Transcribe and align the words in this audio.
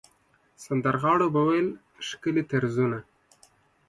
سندرغاړو 0.63 1.27
به 1.33 1.41
ویل 1.47 1.67
ښکلي 2.07 2.43
طرزونه. 2.51 2.99